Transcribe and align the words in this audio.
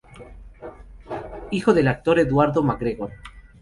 Hijo 1.51 1.75
del 1.75 1.87
actor 1.87 2.17
Eduardo 2.17 2.63
MacGregor. 2.63 3.11